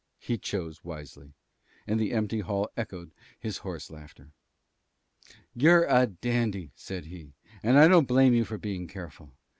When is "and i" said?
7.61-7.87